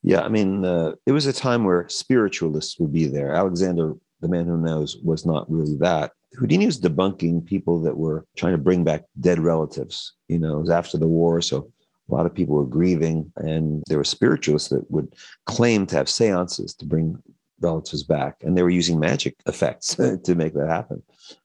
[0.04, 3.34] Yeah, I mean, uh, it was a time where spiritualists would be there.
[3.34, 6.12] Alexander, the man who knows, was not really that.
[6.34, 10.14] Houdini was debunking people that were trying to bring back dead relatives.
[10.28, 11.72] You know, it was after the war, so
[12.10, 15.14] a lot of people were grieving, and there were spiritualists that would
[15.46, 17.22] claim to have seances to bring
[17.62, 21.02] relatives back, and they were using magic effects to make that happen.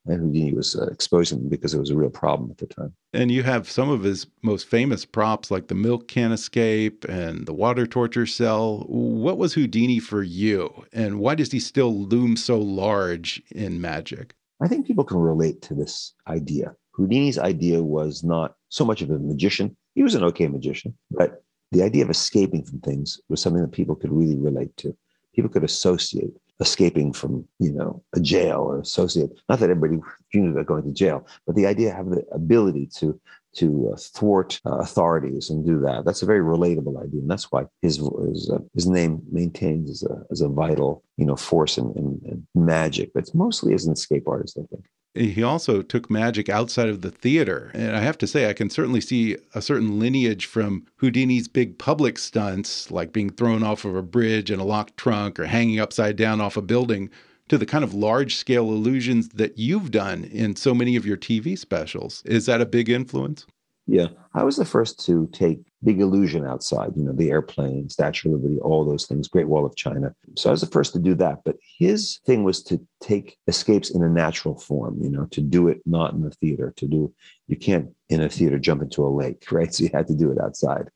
[0.07, 2.95] And Houdini was uh, exposing them because it was a real problem at the time.
[3.13, 7.47] And you have some of his most famous props, like the milk can escape and
[7.47, 8.85] the water torture cell.
[8.89, 14.35] What was Houdini for you, and why does he still loom so large in magic?
[14.61, 16.77] I think people can relate to this idea.
[16.93, 19.77] Houdini's idea was not so much of a magician.
[19.95, 23.73] He was an okay magician, but the idea of escaping from things was something that
[23.73, 24.97] people could really relate to
[25.35, 30.53] people could associate escaping from you know a jail or associate not that everybody dreamed
[30.53, 33.21] about going to jail but the idea having the ability to
[33.55, 37.51] to uh, thwart uh, authorities and do that that's a very relatable idea and that's
[37.51, 37.97] why his
[38.29, 42.21] his, uh, his name maintains as a as a vital you know force and, in,
[42.25, 46.49] in magic but it's mostly as an escape artist i think he also took magic
[46.49, 47.71] outside of the theater.
[47.75, 51.79] And I have to say, I can certainly see a certain lineage from Houdini's big
[51.79, 55.79] public stunts, like being thrown off of a bridge in a locked trunk or hanging
[55.79, 57.11] upside down off a building,
[57.49, 61.19] to the kind of large scale illusions that you've done in so many of your
[61.19, 62.23] TV specials.
[62.25, 63.47] Is that a big influence?
[63.87, 68.29] Yeah, I was the first to take big illusion outside, you know, the airplane, Statue
[68.29, 70.15] of Liberty, all those things, Great Wall of China.
[70.37, 71.41] So I was the first to do that.
[71.45, 75.67] But his thing was to take escapes in a natural form, you know, to do
[75.67, 77.13] it not in the theater, to do,
[77.49, 79.75] you can't in a theater jump into a lake, right?
[79.75, 80.89] So you had to do it outside,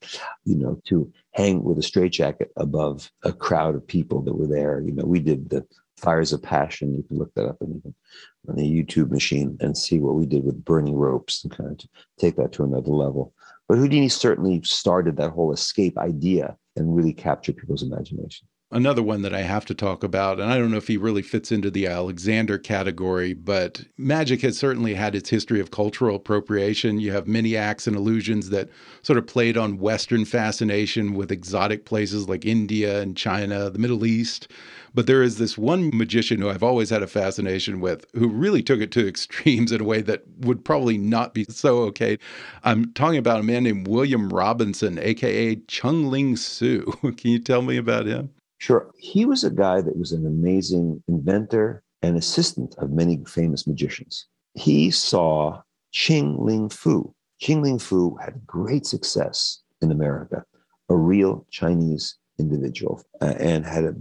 [0.44, 4.80] you know, to hang with a straitjacket above a crowd of people that were there.
[4.80, 5.66] You know, we did the
[5.98, 6.96] Fires of Passion.
[6.96, 7.82] You can look that up on
[8.54, 12.36] the YouTube machine and see what we did with burning ropes and kind of take
[12.36, 13.32] that to another level.
[13.68, 18.46] But Houdini certainly started that whole escape idea and really captured people's imagination.
[18.72, 21.22] Another one that I have to talk about, and I don't know if he really
[21.22, 26.98] fits into the Alexander category, but magic has certainly had its history of cultural appropriation.
[26.98, 28.68] You have many acts and illusions that
[29.02, 34.04] sort of played on Western fascination with exotic places like India and China, the Middle
[34.04, 34.50] East.
[34.92, 38.64] But there is this one magician who I've always had a fascination with who really
[38.64, 42.18] took it to extremes in a way that would probably not be so okay.
[42.64, 46.92] I'm talking about a man named William Robinson, aka Chung Ling Soo.
[47.16, 48.30] Can you tell me about him?
[48.58, 48.90] Sure.
[48.96, 54.26] He was a guy that was an amazing inventor and assistant of many famous magicians.
[54.54, 57.14] He saw Ching Ling Fu.
[57.38, 60.44] Ching Ling Fu had great success in America,
[60.88, 63.94] a real Chinese individual, uh, and had a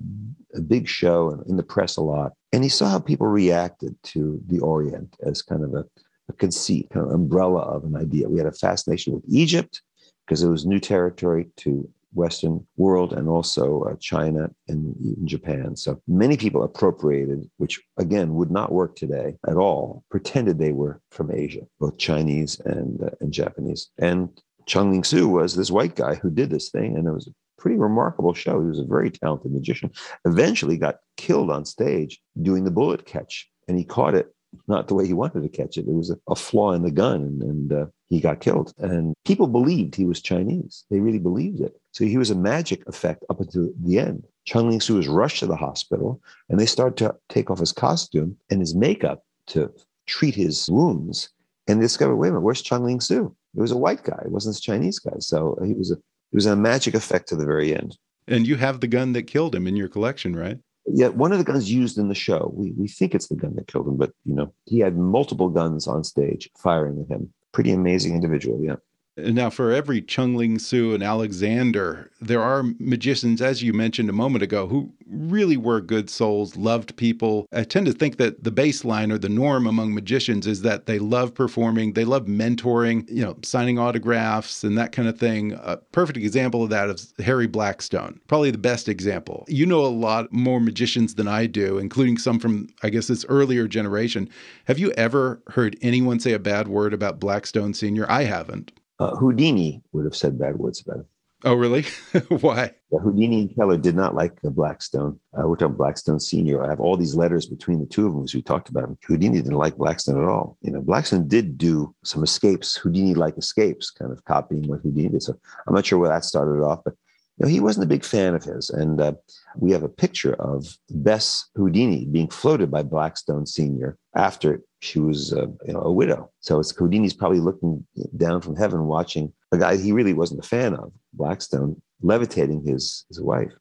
[0.55, 2.33] a big show and in the press a lot.
[2.51, 5.85] And he saw how people reacted to the Orient as kind of a,
[6.29, 8.29] a conceit, kind of umbrella of an idea.
[8.29, 9.81] We had a fascination with Egypt
[10.25, 15.75] because it was new territory to Western world and also uh, China and Japan.
[15.75, 21.01] So many people appropriated, which again would not work today at all, pretended they were
[21.11, 23.89] from Asia, both Chinese and, uh, and Japanese.
[23.99, 24.29] And
[24.65, 27.61] Chung Ling Soo was this white guy who did this thing, and it was a
[27.61, 28.61] pretty remarkable show.
[28.61, 29.91] He was a very talented magician.
[30.25, 34.34] Eventually got killed on stage doing the bullet catch, and he caught it
[34.67, 35.87] not the way he wanted to catch it.
[35.87, 38.73] It was a, a flaw in the gun, and, and uh, he got killed.
[38.77, 40.85] And people believed he was Chinese.
[40.89, 41.79] They really believed it.
[41.91, 44.25] So he was a magic effect up until the end.
[44.45, 47.71] Chung Ling Soo was rushed to the hospital, and they started to take off his
[47.71, 49.71] costume and his makeup to
[50.05, 51.29] treat his wounds.
[51.67, 53.35] And they discovered, wait a minute, where's Chung Ling Soo?
[53.55, 54.21] It was a white guy.
[54.23, 55.15] It wasn't a Chinese guy.
[55.19, 57.97] So he was a it was a magic effect to the very end.
[58.27, 60.57] And you have the gun that killed him in your collection, right?
[60.87, 62.51] Yeah, one of the guns used in the show.
[62.53, 65.49] We we think it's the gun that killed him, but you know, he had multiple
[65.49, 67.33] guns on stage firing at him.
[67.51, 68.75] Pretty amazing individual, yeah.
[69.17, 74.13] Now, for every Chung Ling Soo and Alexander, there are magicians, as you mentioned a
[74.13, 77.47] moment ago, who really were good souls, loved people.
[77.53, 80.99] I tend to think that the baseline or the norm among magicians is that they
[80.99, 85.53] love performing, they love mentoring, you know, signing autographs and that kind of thing.
[85.53, 89.45] A perfect example of that is Harry Blackstone, probably the best example.
[89.47, 93.25] You know a lot more magicians than I do, including some from, I guess, this
[93.29, 94.27] earlier generation.
[94.65, 98.11] Have you ever heard anyone say a bad word about Blackstone Sr.?
[98.11, 98.73] I haven't.
[98.99, 101.05] Uh, Houdini would have said bad words about him.
[101.43, 101.83] Oh, really?
[102.29, 102.71] Why?
[102.91, 105.19] Yeah, Houdini and Kellar did not like uh, Blackstone.
[105.37, 106.63] Uh, we're talking Blackstone Senior.
[106.63, 108.97] I have all these letters between the two of them as we talked about him.
[109.05, 110.57] Houdini didn't like Blackstone at all.
[110.61, 115.23] You know, Blackstone did do some escapes, Houdini-like escapes, kind of copying what Houdini did.
[115.23, 116.95] So I'm not sure where that started off, but
[117.37, 118.69] you know, he wasn't a big fan of his.
[118.69, 119.13] And uh,
[119.57, 125.33] we have a picture of Bess Houdini being floated by Blackstone Senior after she was
[125.33, 126.31] uh, you know, a widow.
[126.39, 127.85] So it's Houdini's probably looking
[128.17, 133.05] down from heaven, watching a guy he really wasn't a fan of, Blackstone, levitating his,
[133.09, 133.53] his wife.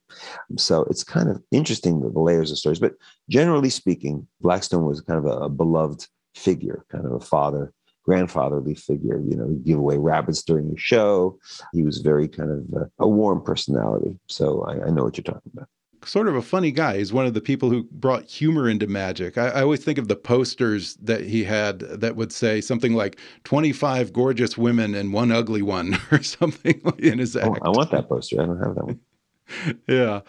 [0.56, 2.80] So it's kind of interesting the layers of stories.
[2.80, 2.94] But
[3.28, 7.72] generally speaking, Blackstone was kind of a, a beloved figure, kind of a father
[8.04, 9.18] grandfatherly figure.
[9.26, 11.38] You know, he'd give away rabbits during the show.
[11.72, 14.18] He was very kind of uh, a warm personality.
[14.28, 15.68] So I, I, know what you're talking about
[16.06, 16.98] sort of a funny guy.
[16.98, 19.38] He's one of the people who brought humor into magic.
[19.38, 23.18] I, I, always think of the posters that he had that would say something like
[23.44, 27.58] 25 gorgeous women and one ugly one or something in his act.
[27.62, 28.40] Oh, I want that poster.
[28.40, 29.00] I don't have that one.
[29.88, 30.20] yeah.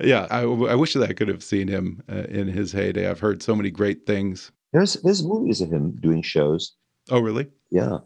[0.00, 0.26] Yeah.
[0.30, 3.08] I, I, wish that I could have seen him uh, in his heyday.
[3.08, 4.50] I've heard so many great things.
[4.72, 6.74] There's, there's movies of him doing shows.
[7.10, 7.48] Oh, really?
[7.70, 7.98] Yeah.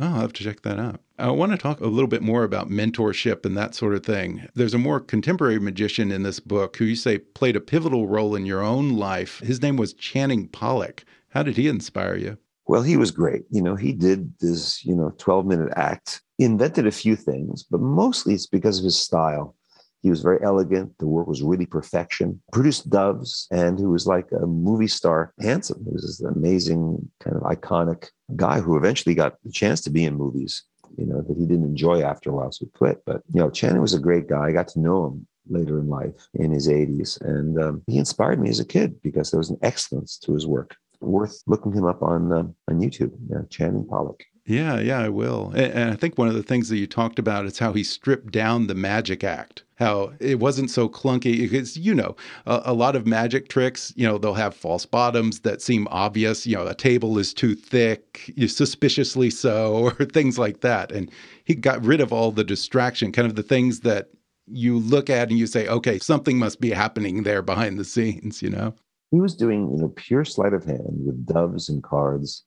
[0.00, 1.00] Oh, I'll have to check that out.
[1.18, 4.46] I want to talk a little bit more about mentorship and that sort of thing.
[4.54, 8.36] There's a more contemporary magician in this book who you say played a pivotal role
[8.36, 9.40] in your own life.
[9.40, 11.04] His name was Channing Pollock.
[11.30, 12.38] How did he inspire you?
[12.66, 13.42] Well, he was great.
[13.50, 17.64] You know, he did this, you know, 12 minute act, he invented a few things,
[17.64, 19.56] but mostly it's because of his style.
[20.02, 20.96] He was very elegant.
[20.98, 22.40] The work was really perfection.
[22.52, 25.84] Produced Doves, and who was like a movie star, handsome.
[25.84, 30.04] He was this amazing, kind of iconic guy who eventually got the chance to be
[30.04, 30.64] in movies.
[30.96, 33.02] You know that he didn't enjoy after a while, so he quit.
[33.04, 34.46] But you know, Channing was a great guy.
[34.46, 37.20] I got to know him later in life in his 80s.
[37.22, 40.46] And um, he inspired me as a kid because there was an excellence to his
[40.46, 40.76] work.
[41.00, 44.20] Worth looking him up on uh, on YouTube, yeah, Channing Pollock.
[44.48, 45.52] Yeah, yeah, I will.
[45.54, 47.84] And, and I think one of the things that you talked about is how he
[47.84, 49.62] stripped down the magic act.
[49.74, 53.92] How it wasn't so clunky because you know a, a, lot of magic tricks.
[53.94, 56.46] You know they'll have false bottoms that seem obvious.
[56.46, 60.90] You know a table is too thick, suspiciously so, or things like that.
[60.92, 61.10] And
[61.44, 64.08] he got rid of all the distraction, kind of the things that
[64.46, 68.40] you look at and you say, okay, something must be happening there behind the scenes.
[68.42, 68.74] You know,
[69.10, 72.44] he was doing you know pure sleight of hand with doves and cards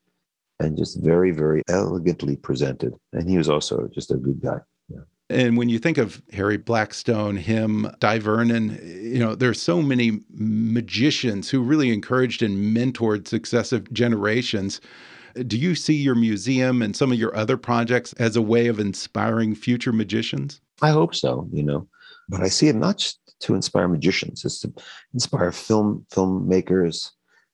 [0.61, 2.93] and just very, very elegantly presented.
[3.13, 4.59] And he was also just a good guy.
[4.89, 4.99] Yeah.
[5.29, 9.81] And when you think of Harry Blackstone, him, Dai Vernon, you know, there are so
[9.81, 14.81] many magicians who really encouraged and mentored successive generations.
[15.47, 18.79] Do you see your museum and some of your other projects as a way of
[18.79, 20.61] inspiring future magicians?
[20.81, 21.87] I hope so, you know.
[22.27, 24.73] But I see it not just to inspire magicians, it's to
[25.13, 27.11] inspire film filmmakers,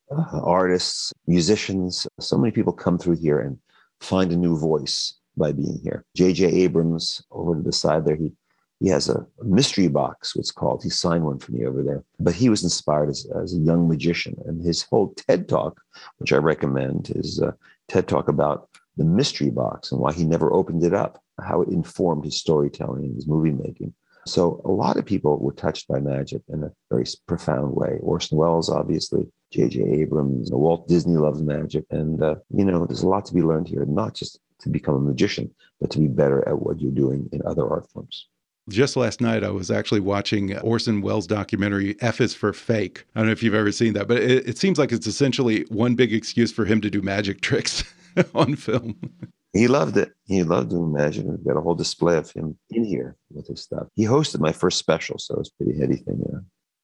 [0.34, 2.08] artists, musicians.
[2.20, 3.58] So many people come through here and
[4.00, 6.06] find a new voice by being here.
[6.16, 6.46] J.J.
[6.46, 8.34] Abrams over to the side there, he
[8.80, 10.84] he has a mystery box, what's called.
[10.84, 12.04] He signed one for me over there.
[12.20, 15.82] But he was inspired as, as a young magician, and his whole TED talk,
[16.18, 17.56] which I recommend, is a
[17.88, 21.70] TED talk about the mystery box and why he never opened it up, how it
[21.70, 23.94] informed his storytelling and his movie making.
[24.28, 27.98] So a lot of people were touched by magic in a very profound way.
[28.02, 29.82] Orson Welles, obviously, J.J.
[29.82, 31.86] Abrams, Walt Disney loves magic.
[31.90, 34.96] And, uh, you know, there's a lot to be learned here, not just to become
[34.96, 38.28] a magician, but to be better at what you're doing in other art forms.
[38.70, 43.06] Just last night, I was actually watching Orson Welles' documentary, F is for Fake.
[43.16, 45.66] I don't know if you've ever seen that, but it, it seems like it's essentially
[45.70, 47.84] one big excuse for him to do magic tricks
[48.36, 49.00] on film.
[49.54, 50.12] He loved it.
[50.26, 51.26] He loved doing magic.
[51.26, 53.88] We've got a whole display of him in here with his stuff.
[53.96, 56.22] He hosted my first special, so it was a pretty heady thing.
[56.30, 56.40] Yeah.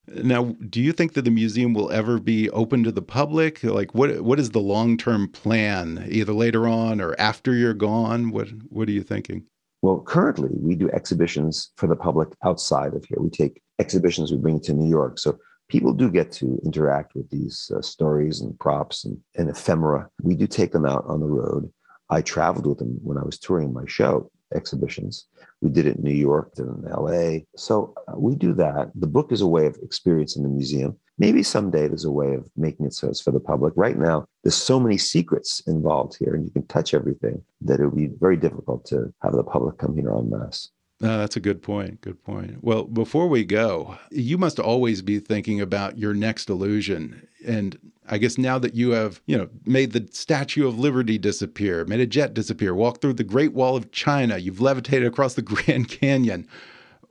[0.07, 3.63] Now, do you think that the museum will ever be open to the public?
[3.63, 8.31] Like, what what is the long term plan, either later on or after you're gone?
[8.31, 9.45] What what are you thinking?
[9.81, 13.17] Well, currently we do exhibitions for the public outside of here.
[13.19, 15.37] We take exhibitions, we bring it to New York, so
[15.69, 20.09] people do get to interact with these uh, stories and props and, and ephemera.
[20.21, 21.71] We do take them out on the road.
[22.09, 25.27] I traveled with them when I was touring my show exhibitions.
[25.61, 27.45] We did it in New York, it in LA.
[27.55, 28.91] So uh, we do that.
[28.95, 30.97] The book is a way of experiencing the museum.
[31.17, 33.73] Maybe someday there's a way of making it so it's for the public.
[33.75, 37.85] Right now, there's so many secrets involved here, and you can touch everything that it
[37.85, 40.69] would be very difficult to have the public come here en masse.
[41.03, 41.99] That's a good point.
[42.01, 42.63] Good point.
[42.63, 47.27] Well, before we go, you must always be thinking about your next illusion.
[47.45, 47.77] And
[48.09, 51.99] I guess now that you have, you know, made the Statue of Liberty disappear, made
[51.99, 55.89] a jet disappear, walked through the Great Wall of China, you've levitated across the Grand
[55.89, 56.47] Canyon.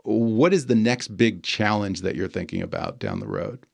[0.05, 3.67] What is the next big challenge that you're thinking about down the road?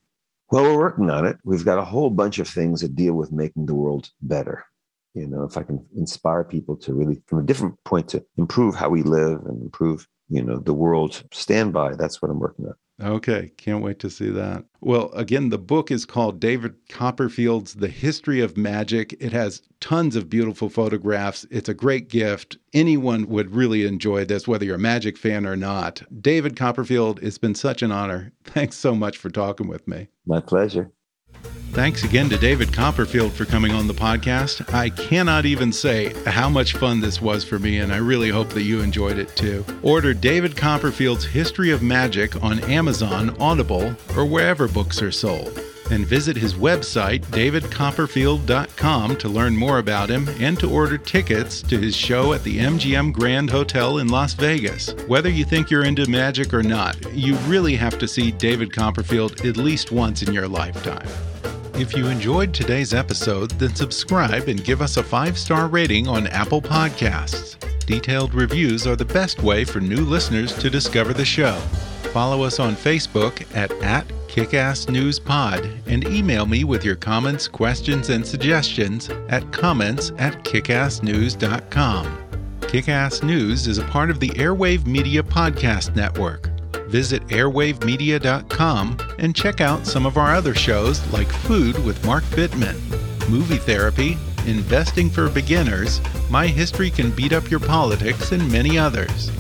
[0.51, 1.37] Well, we're working on it.
[1.45, 4.65] We've got a whole bunch of things that deal with making the world better.
[5.15, 8.75] You know, if I can inspire people to really, from a different point, to improve
[8.75, 11.95] how we live and improve, you know, the world, stand by.
[11.95, 12.75] That's what I'm working on.
[13.01, 14.65] Okay, can't wait to see that.
[14.81, 19.17] Well, again, the book is called David Copperfield's The History of Magic.
[19.21, 21.47] It has tons of beautiful photographs.
[21.49, 22.59] It's a great gift.
[22.75, 26.03] Anyone would really enjoy this, whether you're a magic fan or not.
[26.21, 28.33] David Copperfield, it's been such an honor.
[28.45, 30.09] Thanks so much for talking with me.
[30.27, 30.91] My pleasure.
[31.73, 34.75] Thanks again to David Copperfield for coming on the podcast.
[34.75, 38.49] I cannot even say how much fun this was for me, and I really hope
[38.51, 39.65] that you enjoyed it too.
[39.83, 45.61] Order David Copperfield's History of Magic on Amazon, Audible, or wherever books are sold.
[45.91, 51.79] And visit his website, davidcopperfield.com, to learn more about him and to order tickets to
[51.79, 54.93] his show at the MGM Grand Hotel in Las Vegas.
[55.07, 59.47] Whether you think you're into magic or not, you really have to see David Copperfield
[59.47, 61.09] at least once in your lifetime.
[61.79, 66.27] If you enjoyed today's episode, then subscribe and give us a five star rating on
[66.27, 67.57] Apple Podcasts.
[67.87, 71.55] Detailed reviews are the best way for new listeners to discover the show.
[72.13, 78.27] Follow us on Facebook at, at KickassNewsPod and email me with your comments, questions, and
[78.27, 82.07] suggestions at comments at kickassnews.com.
[82.63, 86.51] Kickass News is a part of the Airwave Media Podcast Network
[86.89, 92.79] visit airwavemedia.com and check out some of our other shows like Food with Mark Bittman,
[93.29, 94.17] Movie Therapy,
[94.47, 99.31] Investing for Beginners, My History Can Beat Up Your Politics, and many others.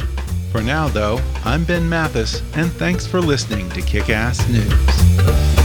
[0.52, 5.57] For now, though, I'm Ben Mathis, and thanks for listening to Kick Ass News.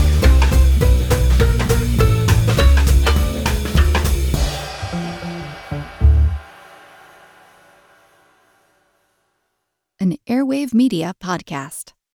[10.34, 11.93] Airwave Media Podcast.